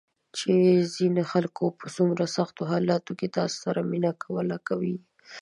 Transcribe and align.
چې 0.37 0.51
ځینو 0.95 1.21
خلکو 1.31 1.65
په 1.79 1.85
څومره 1.95 2.23
سختو 2.35 2.61
حالاتو 2.71 3.11
کې 3.19 3.27
تاسو 3.37 3.55
سره 3.65 3.87
مینه 3.91 4.11
کوله، 4.23 4.57
کوي 4.67 4.91
یې 4.95 5.01
~ 5.05 5.09